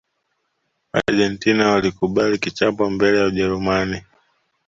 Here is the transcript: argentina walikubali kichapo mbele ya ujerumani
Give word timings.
argentina 1.07 1.69
walikubali 1.71 2.37
kichapo 2.37 2.89
mbele 2.89 3.17
ya 3.19 3.25
ujerumani 3.25 4.03